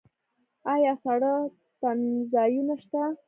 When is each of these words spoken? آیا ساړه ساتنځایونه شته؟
آیا 0.73 0.93
ساړه 1.03 1.33
ساتنځایونه 1.79 2.75
شته؟ 2.83 3.03